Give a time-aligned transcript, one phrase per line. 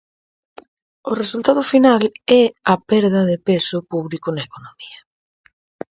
[1.09, 2.01] O resultado final
[2.41, 4.99] é a perda de peso público na economía.